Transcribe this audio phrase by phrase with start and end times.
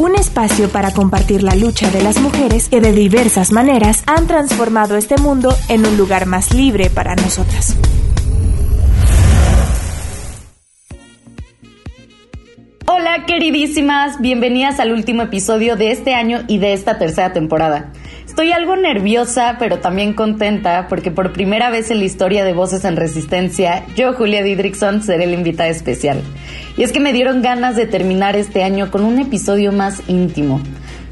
[0.00, 4.96] Un espacio para compartir la lucha de las mujeres que de diversas maneras han transformado
[4.96, 7.76] este mundo en un lugar más libre para nosotras.
[12.86, 17.92] Hola queridísimas, bienvenidas al último episodio de este año y de esta tercera temporada.
[18.30, 22.84] Estoy algo nerviosa, pero también contenta porque por primera vez en la historia de Voces
[22.84, 26.22] en Resistencia, yo, Julia Didrikson, seré la invitada especial.
[26.76, 30.60] Y es que me dieron ganas de terminar este año con un episodio más íntimo.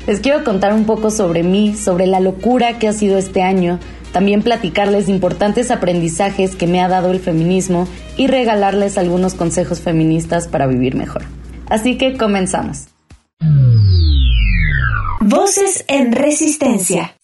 [0.07, 3.81] Les quiero contar un poco sobre mí, sobre la locura que ha sido este año,
[4.13, 10.47] también platicarles importantes aprendizajes que me ha dado el feminismo y regalarles algunos consejos feministas
[10.47, 11.25] para vivir mejor.
[11.69, 12.87] Así que comenzamos.
[15.31, 17.15] Voces en Resistencia.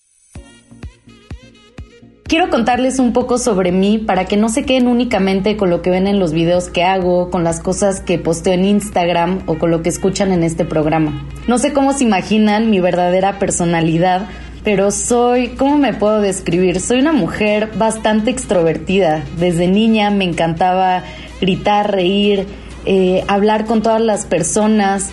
[2.25, 5.89] Quiero contarles un poco sobre mí para que no se queden únicamente con lo que
[5.89, 9.71] ven en los videos que hago, con las cosas que posteo en Instagram o con
[9.71, 11.27] lo que escuchan en este programa.
[11.49, 14.29] No sé cómo se imaginan mi verdadera personalidad,
[14.65, 16.81] pero soy, ¿cómo me puedo describir?
[16.81, 19.25] Soy una mujer bastante extrovertida.
[19.39, 21.05] Desde niña me encantaba
[21.41, 22.47] gritar, reír,
[22.85, 25.11] eh, hablar con todas las personas,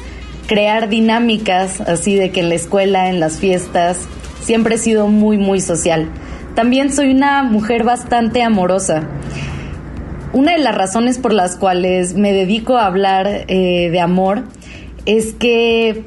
[0.52, 3.99] crear dinámicas así de que en la escuela, en las fiestas,
[4.41, 6.09] siempre he sido muy, muy social.
[6.55, 9.07] También soy una mujer bastante amorosa.
[10.33, 14.44] Una de las razones por las cuales me dedico a hablar eh, de amor
[15.05, 16.03] es que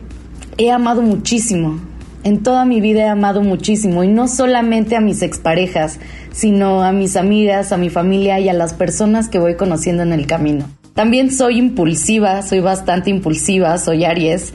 [0.58, 1.80] he amado muchísimo.
[2.22, 6.00] En toda mi vida he amado muchísimo y no solamente a mis exparejas,
[6.32, 10.12] sino a mis amigas, a mi familia y a las personas que voy conociendo en
[10.12, 10.66] el camino.
[10.94, 14.54] También soy impulsiva, soy bastante impulsiva, soy Aries.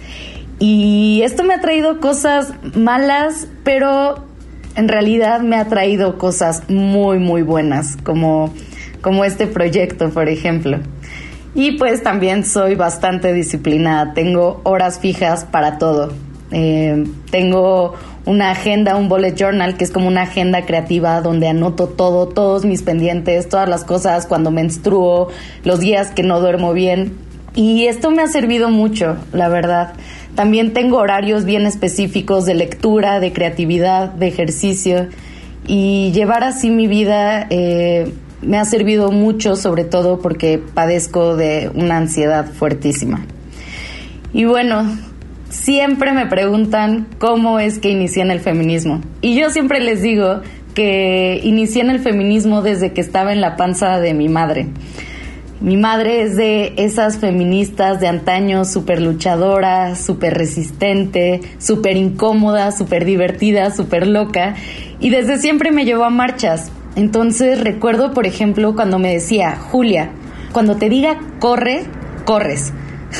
[0.57, 4.25] Y esto me ha traído cosas malas, pero
[4.75, 8.53] en realidad me ha traído cosas muy, muy buenas, como,
[9.01, 10.79] como este proyecto, por ejemplo.
[11.55, 16.13] Y pues también soy bastante disciplinada, tengo horas fijas para todo.
[16.51, 17.93] Eh, tengo
[18.25, 22.65] una agenda, un bullet journal, que es como una agenda creativa donde anoto todo, todos
[22.65, 25.29] mis pendientes, todas las cosas, cuando menstruo,
[25.63, 27.13] los días que no duermo bien.
[27.55, 29.93] Y esto me ha servido mucho, la verdad.
[30.35, 35.07] También tengo horarios bien específicos de lectura, de creatividad, de ejercicio.
[35.65, 41.71] Y llevar así mi vida eh, me ha servido mucho, sobre todo porque padezco de
[41.73, 43.25] una ansiedad fuertísima.
[44.31, 44.85] Y bueno,
[45.49, 49.01] siempre me preguntan cómo es que inicié en el feminismo.
[49.21, 50.41] Y yo siempre les digo
[50.73, 54.67] que inicié en el feminismo desde que estaba en la panza de mi madre.
[55.61, 63.03] Mi madre es de esas feministas de antaño, súper luchadora, súper resistente, súper incómoda, súper
[63.03, 64.55] divertida, súper loca.
[65.01, 66.71] Y desde siempre me llevó a marchas.
[66.95, 70.11] Entonces recuerdo, por ejemplo, cuando me decía, Julia,
[70.53, 71.83] cuando te diga corre,
[72.23, 72.71] corres.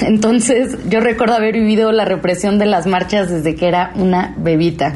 [0.02, 4.96] Entonces yo recuerdo haber vivido la represión de las marchas desde que era una bebita.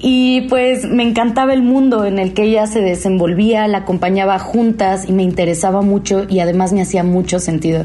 [0.00, 5.08] Y pues me encantaba el mundo en el que ella se desenvolvía, la acompañaba juntas
[5.08, 7.84] y me interesaba mucho y además me hacía mucho sentido.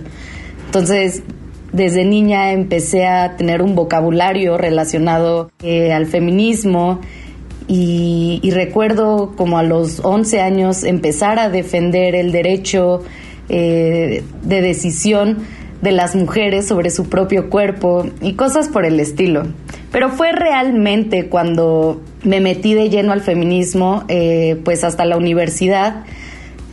[0.67, 1.23] Entonces,
[1.71, 6.99] desde niña empecé a tener un vocabulario relacionado eh, al feminismo
[7.67, 13.01] y, recuerdo como a los 11 años empezar a defender el derecho
[13.49, 15.39] eh, de decisión
[15.83, 19.43] de las mujeres sobre su propio cuerpo y cosas por el estilo.
[19.91, 26.05] Pero fue realmente cuando me metí de lleno al feminismo, eh, pues hasta la universidad.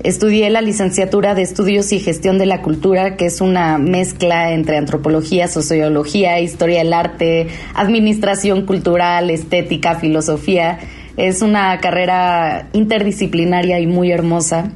[0.05, 4.79] Estudié la licenciatura de Estudios y Gestión de la Cultura, que es una mezcla entre
[4.79, 10.79] antropología, sociología, historia del arte, administración cultural, estética, filosofía.
[11.17, 14.71] Es una carrera interdisciplinaria y muy hermosa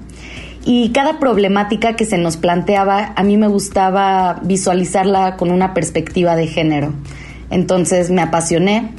[0.64, 6.36] y cada problemática que se nos planteaba a mí me gustaba visualizarla con una perspectiva
[6.36, 6.92] de género.
[7.50, 8.92] Entonces me apasioné,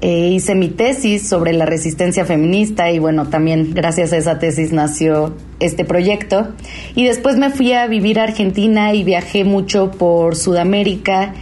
[0.00, 4.72] eh, hice mi tesis sobre la resistencia feminista y bueno, también gracias a esa tesis
[4.72, 6.48] nació este proyecto.
[6.94, 11.34] Y después me fui a vivir a Argentina y viajé mucho por Sudamérica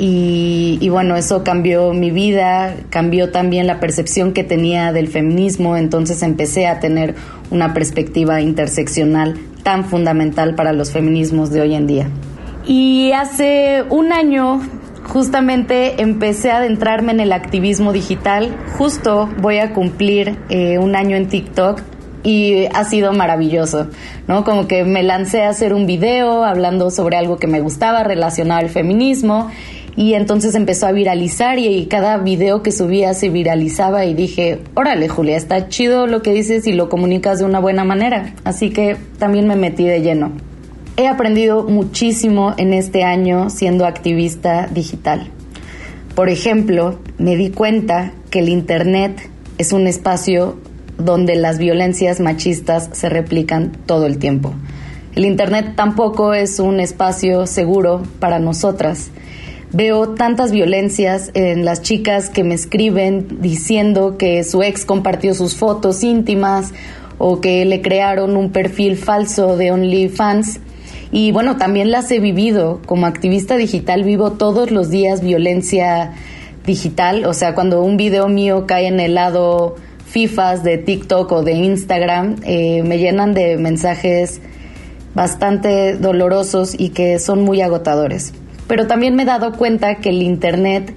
[0.00, 6.22] y, bueno, eso cambió mi vida, cambió también la percepción que tenía del feminismo, entonces
[6.22, 7.16] empecé a tener
[7.50, 12.08] una perspectiva interseccional tan fundamental para los feminismos de hoy en día.
[12.64, 14.60] Y hace un año
[15.08, 21.16] justamente empecé a adentrarme en el activismo digital, justo voy a cumplir eh, un año
[21.16, 21.80] en TikTok
[22.22, 23.88] y ha sido maravilloso,
[24.26, 24.44] ¿no?
[24.44, 28.60] Como que me lancé a hacer un video hablando sobre algo que me gustaba relacionado
[28.60, 29.50] al feminismo
[29.98, 35.08] y entonces empezó a viralizar y, cada video que subía se viralizaba y dije, órale
[35.08, 38.96] Julia, está chido lo que dices y lo comunicas de una buena manera, así que
[39.18, 40.30] también me metí de lleno.
[40.96, 45.32] He aprendido muchísimo en este año siendo activista digital.
[46.14, 49.28] Por ejemplo, me di cuenta que el Internet
[49.58, 50.58] es un espacio
[50.96, 54.54] donde las violencias machistas se replican todo el tiempo.
[55.16, 59.10] El Internet tampoco es un espacio seguro para nosotras.
[59.70, 65.56] Veo tantas violencias en las chicas que me escriben diciendo que su ex compartió sus
[65.56, 66.72] fotos íntimas
[67.18, 70.60] o que le crearon un perfil falso de OnlyFans.
[71.12, 72.80] Y bueno, también las he vivido.
[72.86, 76.12] Como activista digital vivo todos los días violencia
[76.64, 77.26] digital.
[77.26, 79.76] O sea, cuando un video mío cae en el lado
[80.06, 84.40] FIFAs de TikTok o de Instagram, eh, me llenan de mensajes
[85.14, 88.32] bastante dolorosos y que son muy agotadores.
[88.68, 90.94] Pero también me he dado cuenta que el Internet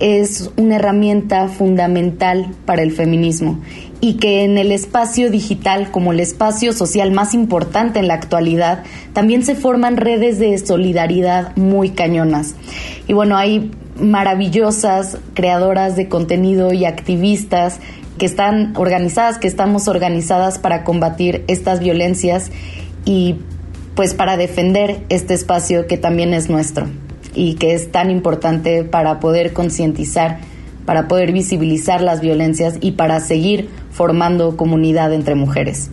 [0.00, 3.60] es una herramienta fundamental para el feminismo
[4.00, 8.82] y que en el espacio digital, como el espacio social más importante en la actualidad,
[9.12, 12.56] también se forman redes de solidaridad muy cañonas.
[13.06, 13.70] Y bueno, hay
[14.00, 17.78] maravillosas creadoras de contenido y activistas
[18.18, 22.50] que están organizadas, que estamos organizadas para combatir estas violencias
[23.04, 23.36] y
[23.94, 26.86] pues para defender este espacio que también es nuestro
[27.34, 30.38] y que es tan importante para poder concientizar,
[30.84, 35.90] para poder visibilizar las violencias y para seguir formando comunidad entre mujeres.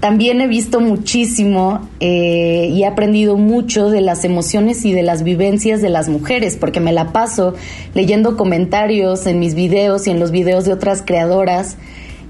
[0.00, 5.22] También he visto muchísimo eh, y he aprendido mucho de las emociones y de las
[5.22, 7.54] vivencias de las mujeres, porque me la paso
[7.94, 11.78] leyendo comentarios en mis videos y en los videos de otras creadoras.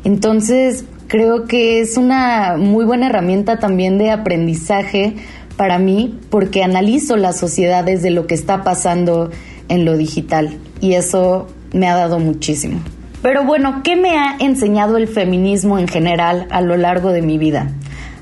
[0.05, 0.85] Entonces,
[1.15, 5.15] creo que es una muy buena herramienta también de aprendizaje
[5.57, 9.31] para mí, porque analizo la sociedad desde lo que está pasando
[9.69, 12.81] en lo digital y eso me ha dado muchísimo.
[13.23, 17.39] Pero bueno, ¿qué me ha enseñado el feminismo en general a lo largo de mi
[17.39, 17.71] vida?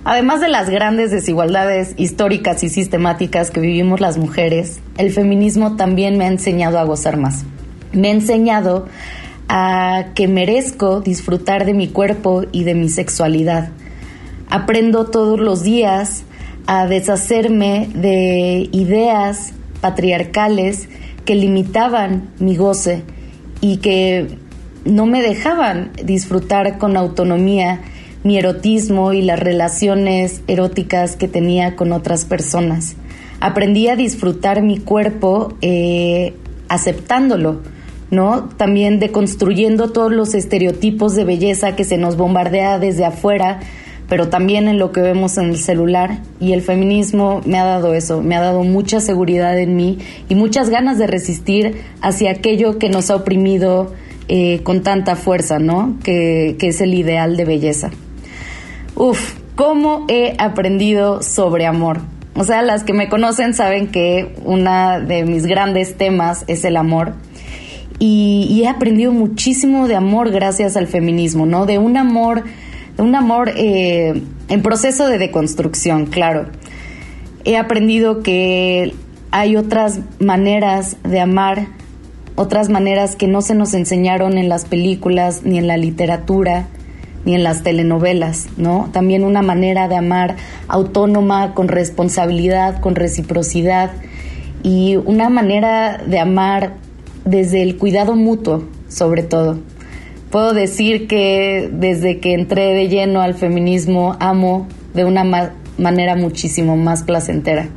[0.05, 6.19] Además de las grandes desigualdades históricas y sistemáticas que vivimos las mujeres, el feminismo también
[6.19, 7.47] me ha enseñado a gozar más.
[7.95, 8.87] Me ha enseñado
[9.49, 13.71] a que merezco disfrutar de mi cuerpo y de mi sexualidad.
[14.49, 16.25] Aprendo todos los días
[16.67, 20.89] a deshacerme de ideas patriarcales
[21.25, 23.03] que limitaban mi goce
[23.61, 24.39] y que
[24.85, 27.81] no me dejaban disfrutar con autonomía
[28.25, 32.97] mi erotismo y las relaciones eróticas que tenía con otras personas.
[33.41, 36.35] Aprendí a disfrutar mi cuerpo eh,
[36.69, 37.61] aceptándolo,
[38.13, 38.51] ¿no?
[38.59, 43.61] También deconstruyendo todos los estereotipos de belleza que se nos bombardea desde afuera,
[44.07, 46.19] pero también en lo que vemos en el celular.
[46.39, 49.99] Y el feminismo me ha dado eso, me ha dado mucha seguridad en mí
[50.29, 53.95] y muchas ganas de resistir hacia aquello que nos ha oprimido
[54.29, 55.97] eh, con tanta fuerza, ¿no?
[56.05, 57.93] Que, que es el ideal de belleza.
[58.95, 62.01] Uf, ¿cómo he aprendido sobre amor?
[62.35, 66.77] O sea, las que me conocen saben que una de mis grandes temas es el
[66.77, 67.15] amor.
[67.99, 71.67] Y, he aprendido muchísimo de amor gracias al feminismo, ¿no?
[71.67, 72.45] De un amor,
[72.97, 76.47] de un amor eh, en proceso de deconstrucción, claro.
[77.45, 78.95] He aprendido que
[79.31, 81.69] hay otras maneras de amar
[82.35, 86.67] otras maneras que no se nos enseñaron en las películas, ni en la literatura,
[87.25, 88.89] ni en las telenovelas, ¿no?
[88.93, 90.37] También una manera de amar
[90.69, 93.91] autónoma, con responsabilidad, con reciprocidad
[94.63, 96.75] y una manera de amar
[97.25, 99.59] desde el cuidado mutuo, sobre todo.
[100.31, 106.77] Puedo decir que desde que entré de lleno al feminismo amo de una manera muchísimo
[106.77, 107.69] más placentera.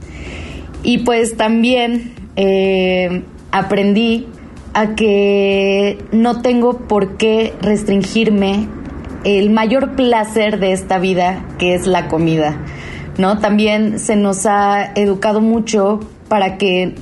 [0.83, 4.27] Y pues también eh, aprendí
[4.73, 8.67] a que no tengo por qué restringirme
[9.23, 12.57] el mayor placer de esta vida, que es la comida.
[13.17, 13.39] ¿No?
[13.39, 16.95] También se nos ha educado mucho para que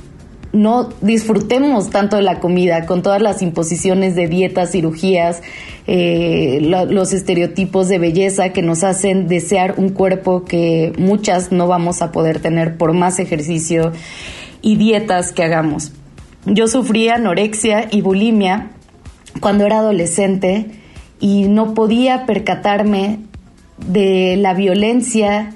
[0.54, 5.42] no disfrutemos tanto de la comida, con todas las imposiciones de dietas, cirugías,
[5.86, 12.00] eh, los estereotipos de belleza que nos hacen desear un cuerpo que muchas no vamos
[12.00, 13.92] a poder tener por más ejercicio
[14.62, 15.92] y dietas que hagamos.
[16.46, 18.70] Yo sufría anorexia y bulimia
[19.40, 20.66] cuando era adolescente
[21.20, 23.20] y no podía percatarme
[23.78, 25.50] de la violencia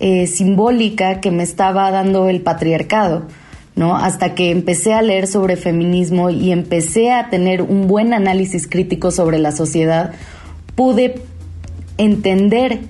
[0.00, 3.26] eh, simbólica que me estaba dando el patriarcado,
[3.74, 3.96] ¿no?
[3.96, 9.10] Hasta que empecé a leer sobre feminismo y empecé a tener un buen análisis crítico
[9.10, 10.12] sobre la sociedad,
[10.74, 11.22] pude
[11.98, 12.80] entender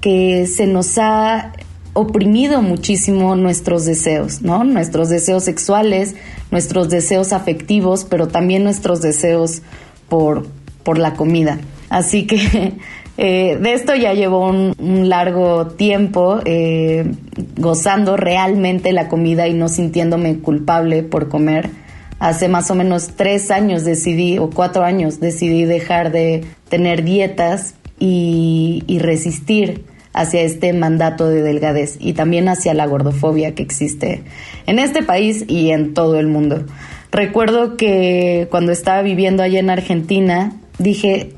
[0.00, 1.52] que se nos ha
[1.94, 4.64] oprimido muchísimo nuestros deseos, ¿no?
[4.64, 6.16] Nuestros deseos sexuales,
[6.50, 9.62] nuestros deseos afectivos, pero también nuestros deseos
[10.08, 10.46] por,
[10.82, 11.58] por la comida.
[11.88, 12.74] Así que
[13.16, 14.74] eh, de esto ya llevo un,
[15.08, 17.12] largo tiempo eh,
[17.56, 21.70] gozando realmente la comida y no sintiéndome culpable por comer.
[22.18, 27.74] Hace más o menos tres años decidí, o cuatro años, decidí dejar de tener dietas
[27.98, 34.22] y, y resistir hacia este mandato de delgadez y también hacia la gordofobia que existe
[34.66, 36.64] en este país y en todo el mundo.
[37.10, 41.33] Recuerdo que cuando estaba viviendo allá en Argentina, dije,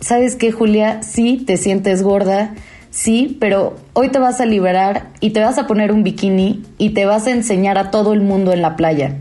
[0.00, 1.02] ¿sabes qué, Julia?
[1.02, 2.54] Sí, te sientes gorda,
[2.90, 6.90] sí, pero hoy te vas a liberar y te vas a poner un bikini y
[6.90, 9.16] te vas a enseñar a todo el mundo en la playa.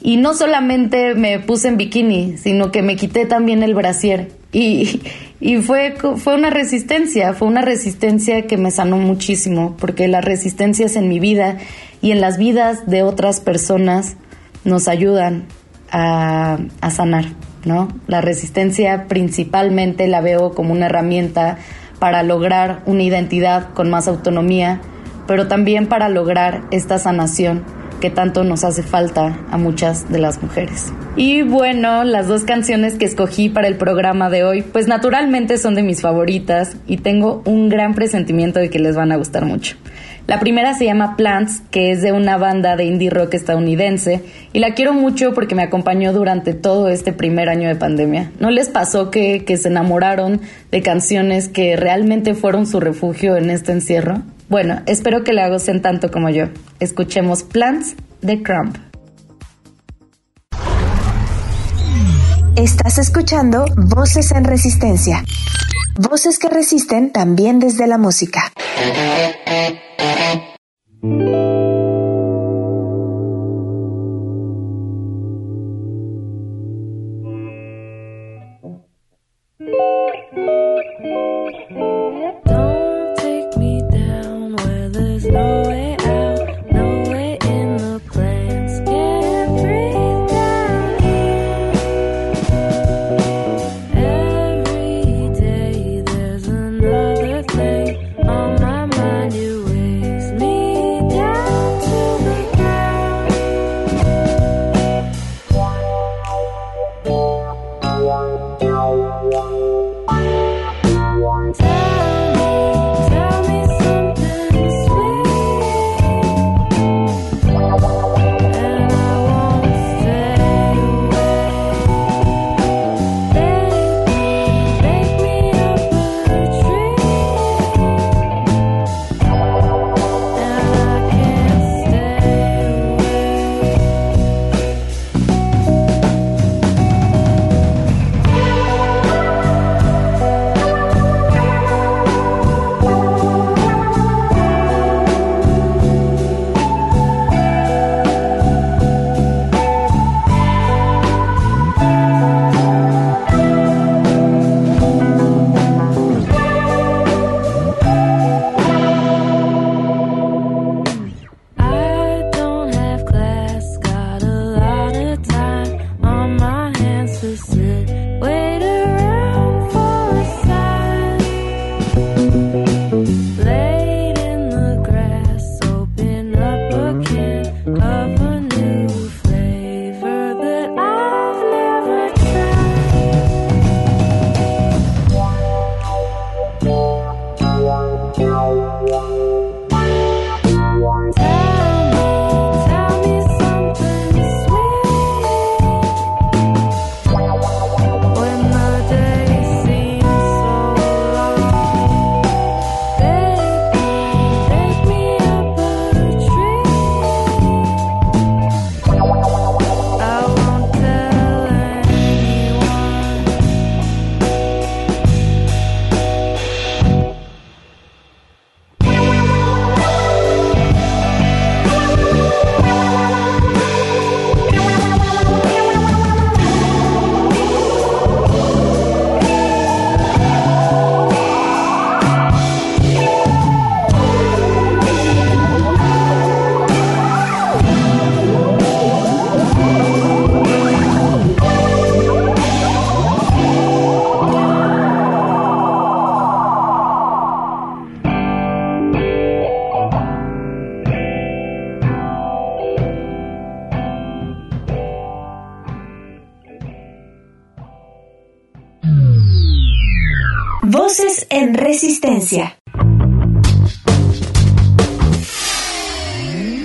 [0.00, 4.30] Y no solamente me puse en bikini, sino que me quité también el brasier.
[4.52, 5.00] Y,
[5.40, 10.96] y fue, fue una resistencia, fue una resistencia que me sanó muchísimo, porque las resistencias
[10.96, 11.58] en mi vida
[12.00, 14.16] y en las vidas de otras personas
[14.64, 15.46] nos ayudan
[15.90, 16.58] a,
[16.90, 17.26] sanar,
[17.64, 17.88] ¿no?
[18.06, 21.58] La resistencia principalmente la veo como una herramienta
[21.98, 24.80] para lograr una identidad con más autonomía,
[25.26, 27.64] pero también para lograr esta sanación
[28.00, 30.92] que tanto nos hace falta a muchas de las mujeres.
[31.16, 35.74] Y bueno, las dos canciones que escogí para el programa de hoy, pues naturalmente son
[35.74, 39.76] de mis favoritas y tengo un gran presentimiento de que les van a gustar mucho.
[40.28, 44.58] La primera se llama Plants, que es de una banda de indie rock estadounidense, y
[44.58, 48.30] la quiero mucho porque me acompañó durante todo este primer año de pandemia.
[48.38, 53.48] ¿No les pasó que, que se enamoraron de canciones que realmente fueron su refugio en
[53.48, 54.20] este encierro?
[54.50, 56.48] Bueno, espero que la gocen tanto como yo.
[56.78, 58.76] Escuchemos Plants de Crump.
[62.54, 65.24] Estás escuchando Voces en Resistencia.
[65.98, 68.52] Voces que resisten también desde la música.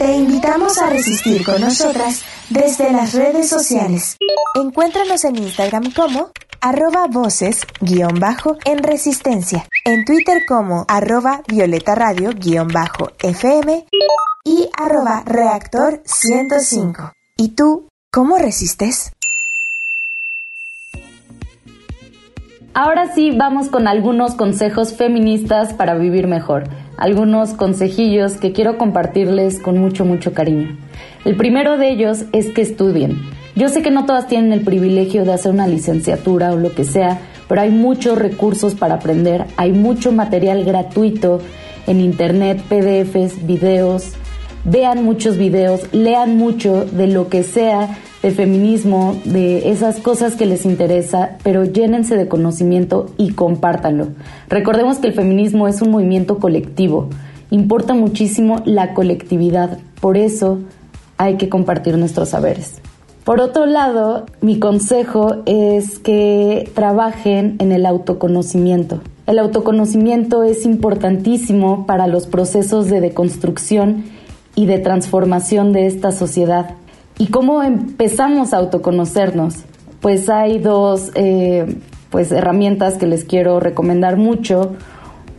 [0.03, 4.17] Te invitamos a resistir con nosotras desde las redes sociales.
[4.53, 6.29] Encuéntranos en Instagram como
[6.59, 13.85] arroba voces guion bajo en resistencia, en Twitter como arroba violeta radio guion bajo FM
[14.43, 17.13] y arroba reactor 105.
[17.37, 19.13] ¿Y tú cómo resistes?
[22.73, 29.59] Ahora sí, vamos con algunos consejos feministas para vivir mejor, algunos consejillos que quiero compartirles
[29.59, 30.77] con mucho, mucho cariño.
[31.25, 33.21] El primero de ellos es que estudien.
[33.55, 36.83] Yo sé que no todas tienen el privilegio de hacer una licenciatura o lo que
[36.83, 41.39] sea, pero hay muchos recursos para aprender, hay mucho material gratuito
[41.85, 44.13] en internet, PDFs, videos,
[44.63, 50.45] vean muchos videos, lean mucho de lo que sea de feminismo, de esas cosas que
[50.45, 54.07] les interesa, pero llénense de conocimiento y compártanlo.
[54.47, 57.09] Recordemos que el feminismo es un movimiento colectivo,
[57.51, 60.59] importa muchísimo la colectividad, por eso
[61.17, 62.81] hay que compartir nuestros saberes.
[63.25, 69.01] Por otro lado, mi consejo es que trabajen en el autoconocimiento.
[69.27, 74.03] El autoconocimiento es importantísimo para los procesos de deconstrucción
[74.55, 76.75] y de transformación de esta sociedad.
[77.17, 79.55] ¿Y cómo empezamos a autoconocernos?
[80.01, 81.77] Pues hay dos eh,
[82.09, 84.73] pues, herramientas que les quiero recomendar mucho.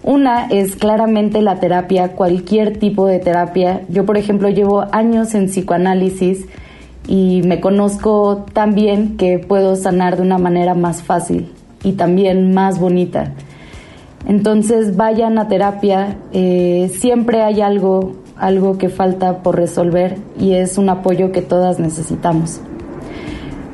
[0.03, 3.83] Una es claramente la terapia, cualquier tipo de terapia.
[3.89, 6.47] Yo, por ejemplo, llevo años en psicoanálisis
[7.09, 11.51] y me conozco tan bien que puedo sanar de una manera más fácil
[11.83, 13.33] y también más bonita.
[14.27, 20.79] Entonces vayan a terapia, eh, siempre hay algo algo que falta por resolver y es
[20.79, 22.61] un apoyo que todas necesitamos.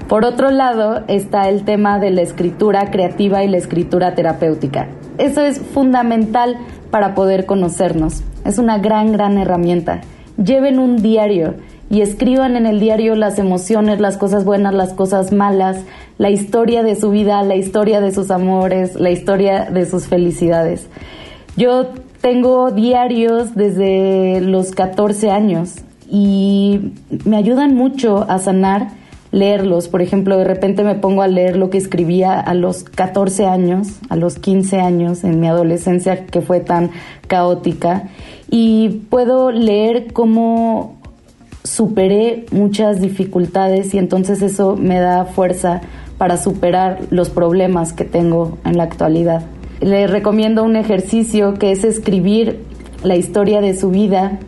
[0.09, 4.89] Por otro lado está el tema de la escritura creativa y la escritura terapéutica.
[5.19, 6.57] Eso es fundamental
[6.91, 8.23] para poder conocernos.
[8.45, 10.01] Es una gran, gran herramienta.
[10.37, 11.55] Lleven un diario
[11.91, 15.85] y escriban en el diario las emociones, las cosas buenas, las cosas malas,
[16.19, 20.89] la historia de su vida, la historia de sus amores, la historia de sus felicidades.
[21.57, 21.89] Yo
[22.21, 25.77] tengo diarios desde los 14 años
[26.09, 26.93] y
[27.25, 28.89] me ayudan mucho a sanar
[29.33, 29.89] leerlos.
[29.89, 34.01] Por ejemplo, de repente me pongo a leer lo que escribía a los 14 años,
[34.09, 36.91] a los 15 años en mi adolescencia que fue tan
[37.27, 38.09] caótica
[38.51, 40.99] y puedo leer cómo
[41.63, 45.83] superé muchas dificultades y entonces eso me da fuerza
[46.19, 49.43] para superar los problemas que tengo en la actualidad.
[49.81, 52.61] Les recomiendo un ejercicio que es escribir
[53.03, 54.39] la historia de su vida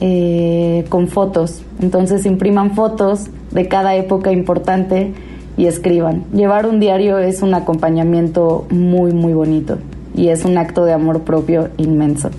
[0.00, 1.62] eh, con fotos.
[1.80, 5.12] Entonces impriman fotos de cada época importante
[5.56, 6.24] y escriban.
[6.32, 9.78] Llevar un diario es un acompañamiento muy, muy bonito
[10.16, 12.30] y es un acto de amor propio inmenso.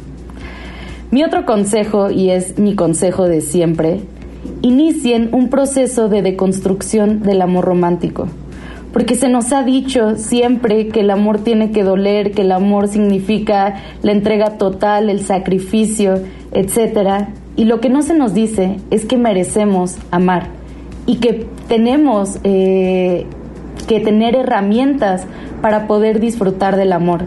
[1.12, 4.01] Mi otro consejo, y es mi consejo de siempre,
[4.62, 8.27] inicien un proceso de deconstrucción del amor romántico
[8.93, 12.88] porque se nos ha dicho siempre que el amor tiene que doler, que el amor
[12.88, 17.25] significa la entrega total, el sacrificio, etc.
[17.56, 20.49] Y lo que no se nos dice es que merecemos amar
[21.08, 23.25] y que tenemos eh,
[23.88, 25.25] que tener herramientas
[25.60, 27.23] para poder disfrutar del amor.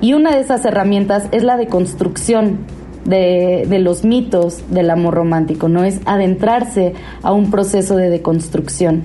[0.00, 2.58] Y una de esas herramientas es la de construcción
[3.04, 9.04] de, de, los mitos del amor romántico, no es adentrarse a un proceso de deconstrucción.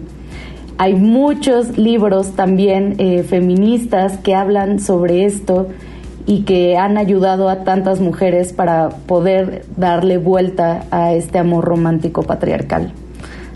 [0.82, 5.68] Hay muchos libros también eh, feministas que hablan sobre esto
[6.26, 12.24] y que han ayudado a tantas mujeres para poder darle vuelta a este amor romántico
[12.24, 12.94] patriarcal.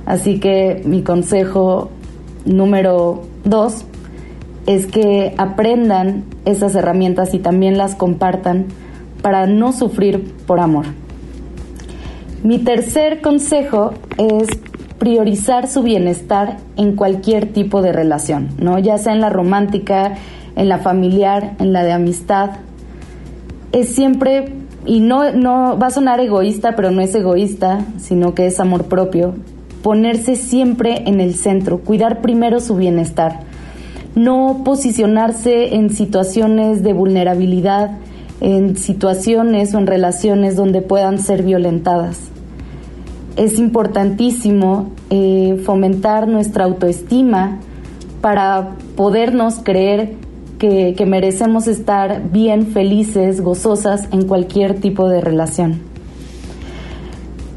[0.06, 1.92] Así que mi consejo
[2.44, 3.86] número dos
[4.66, 8.66] es que aprendan esas herramientas y también las compartan
[9.22, 10.88] para no sufrir por amor.
[12.44, 14.50] Mi tercer consejo es
[14.98, 18.80] priorizar su bienestar en cualquier tipo de relación, ¿no?
[18.80, 20.16] Ya sea en la romántica,
[20.56, 22.52] en la familiar, en la de amistad.
[23.72, 24.54] Es siempre,
[24.86, 28.86] y no, no va a sonar egoísta, pero no es egoísta, sino que es amor
[28.86, 29.36] propio,
[29.82, 33.40] ponerse siempre en el centro, cuidar primero su bienestar,
[34.16, 37.98] no posicionarse en situaciones de vulnerabilidad,
[38.42, 42.33] en situaciones o en relaciones donde puedan ser violentadas
[43.36, 47.60] es importantísimo eh, fomentar nuestra autoestima
[48.22, 50.16] para podernos creer
[50.60, 55.82] que, que, merecemos estar bien, felices, gozosas en cualquier tipo de relación.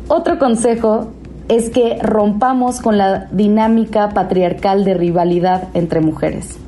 [0.08, 1.08] Otro consejo
[1.48, 6.58] es que rompamos con la dinámica patriarcal de rivalidad entre mujeres.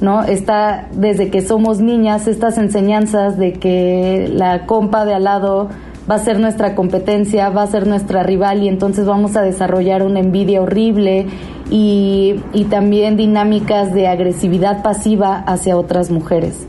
[0.00, 0.24] ¿no?
[0.24, 5.68] Está desde que somos niñas estas enseñanzas de que la compa de al lado
[6.12, 10.02] va a ser nuestra competencia, va a ser nuestra rival y entonces vamos a desarrollar
[10.02, 11.26] una envidia horrible
[11.70, 16.66] y, también dinámicas de agresividad pasiva hacia otras mujeres.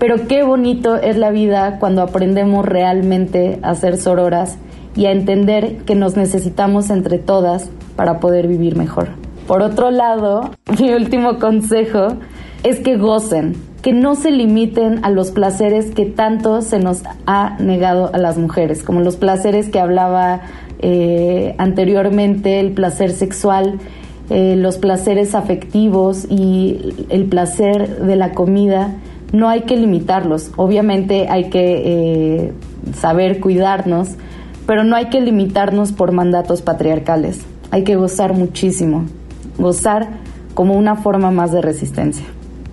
[0.00, 4.58] Pero qué bonito es la vida cuando aprendemos realmente a ser sororas
[4.96, 9.10] y a entender que nos necesitamos entre todas para poder vivir mejor.
[9.46, 10.50] Por otro lado,
[10.80, 12.16] mi último consejo
[12.64, 17.56] es que gocen, que no se limiten a los placeres que tanto se nos ha
[17.58, 20.42] negado a las mujeres, como los placeres que hablaba
[20.80, 23.78] eh, anteriormente, el placer sexual,
[24.28, 28.94] eh, los placeres afectivos y el placer de la comida.
[29.32, 32.52] No hay que limitarlos, obviamente hay que eh,
[32.94, 34.10] saber cuidarnos,
[34.66, 37.40] pero no hay que limitarnos por mandatos patriarcales.
[37.70, 39.04] Hay que gozar muchísimo,
[39.58, 40.08] gozar
[40.54, 42.26] como una forma más de resistencia.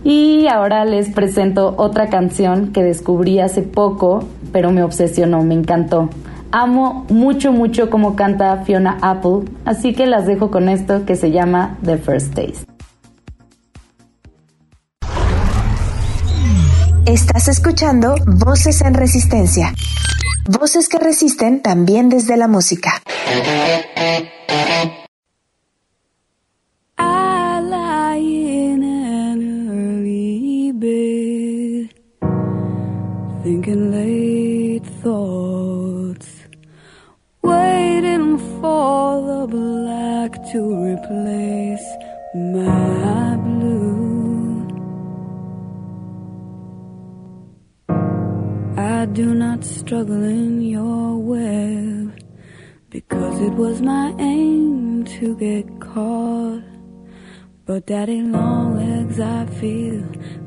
[0.10, 6.10] Y ahora les presento otra canción que descubrí hace poco, pero me obsesionó, me encantó.
[6.50, 11.32] Amo mucho, mucho cómo canta Fiona Apple, así que las dejo con esto que se
[11.32, 12.66] llama The First Taste.
[17.06, 19.74] Estás escuchando Voces en Resistencia.
[20.48, 23.02] Voces que resisten también desde la música.
[40.52, 41.86] To replace
[42.34, 44.66] my blue.
[48.78, 52.18] I do not struggle in your web
[52.90, 56.64] because it was my aim to get caught.
[57.66, 60.02] But daddy long legs, I feel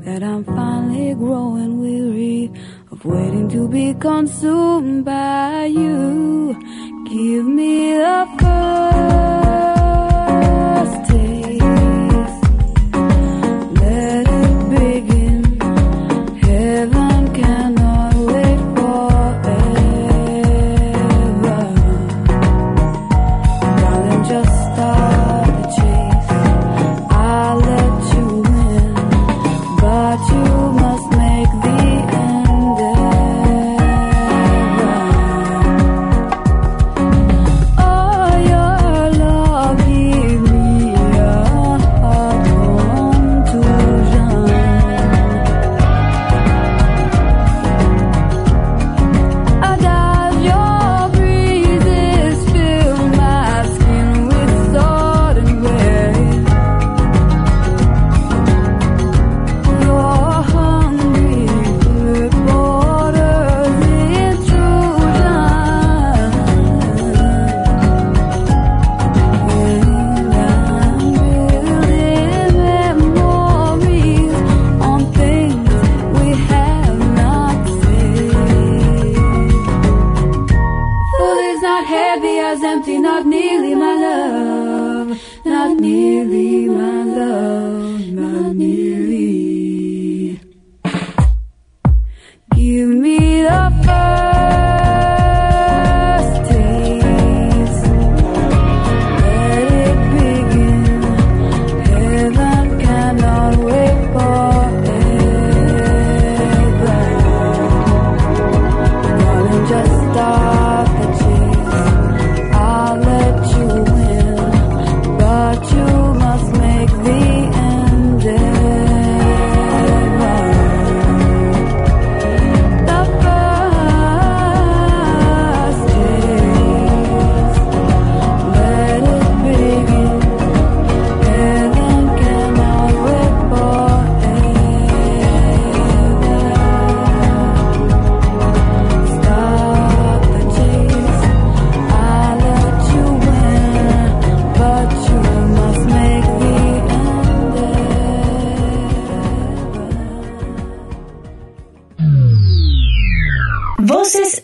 [0.06, 2.50] that I'm finally growing weary
[2.90, 6.58] of waiting to be consumed by you.
[7.04, 9.49] Give me the first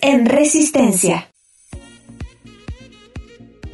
[0.07, 1.33] en Resistencia.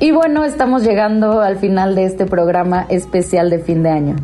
[0.01, 4.16] Y bueno, estamos llegando al final de este programa especial de fin de año.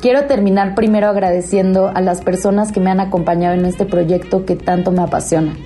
[0.00, 4.54] Quiero terminar primero agradeciendo a las personas que me han acompañado en este proyecto que
[4.54, 5.56] tanto me apasiona.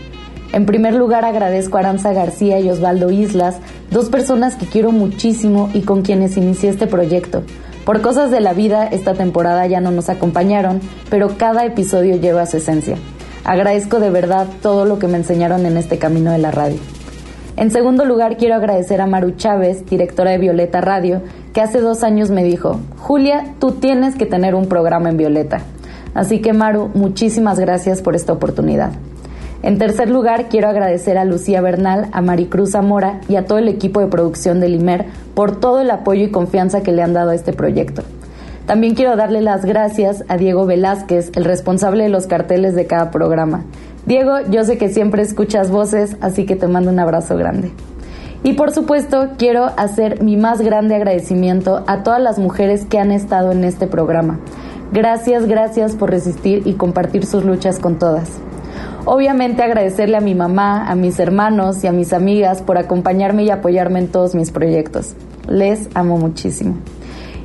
[0.55, 3.59] En primer lugar agradezco a Aranza García y Osvaldo Islas,
[3.91, 7.43] dos personas que quiero muchísimo y con quienes inicié este proyecto.
[7.85, 12.47] Por cosas de la vida, esta temporada ya no nos acompañaron, pero cada episodio lleva
[12.47, 12.97] su esencia.
[13.45, 16.79] Agradezco de verdad todo lo que me enseñaron en este camino de la radio.
[17.57, 21.21] En segundo lugar, quiero agradecer a Maru Chávez, directora de Violeta Radio,
[21.53, 25.61] que hace dos años me dijo, Julia, tú tienes que tener un programa en Violeta.
[26.15, 28.93] Así que Maru, muchísimas gracias por esta oportunidad.
[29.63, 33.69] En tercer lugar, quiero agradecer a Lucía Bernal, a Maricruz Zamora y a todo el
[33.69, 37.31] equipo de producción de Limer por todo el apoyo y confianza que le han dado
[37.31, 38.03] a este proyecto.
[38.67, 43.11] También quiero darle las gracias a Diego Velázquez, el responsable de los carteles de cada
[43.11, 43.65] programa.
[44.07, 47.73] Diego, yo sé que siempre escuchas voces, así que te mando un abrazo grande.
[48.43, 53.11] Y por supuesto, quiero hacer mi más grande agradecimiento a todas las mujeres que han
[53.11, 54.41] estado en este programa.
[54.93, 58.31] Gracias, gracias por resistir y compartir sus luchas con todas.
[59.07, 63.51] Obviamente agradecerle a mi mamá, a mis hermanos y a mis amigas por acompañarme y
[63.51, 65.15] apoyarme en todos mis proyectos.
[65.49, 66.77] Les amo muchísimo.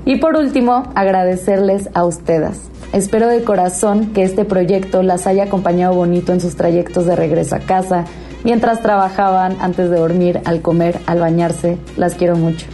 [0.06, 2.70] Y por último, agradecerles a ustedes.
[2.94, 7.56] Espero de corazón que este proyecto las haya acompañado bonito en sus trayectos de regreso
[7.56, 8.06] a casa,
[8.44, 11.78] mientras trabajaban, antes de dormir, al comer, al bañarse.
[11.98, 12.66] Las quiero mucho.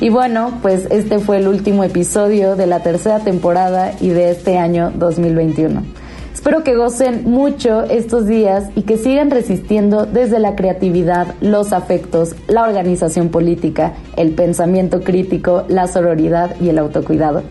[0.00, 4.58] Y bueno, pues este fue el último episodio de la tercera temporada y de este
[4.58, 6.03] año 2021.
[6.44, 12.36] Espero que gocen mucho estos días y que sigan resistiendo desde la creatividad, los afectos,
[12.48, 17.44] la organización política, el pensamiento crítico, la sororidad y el autocuidado.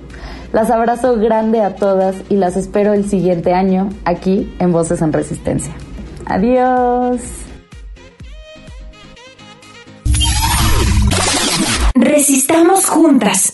[0.51, 5.11] Las abrazo grande a todas y las espero el siguiente año aquí en Voces en
[5.11, 5.73] Resistencia.
[6.27, 7.19] Adiós.
[11.95, 13.53] Resistamos juntas.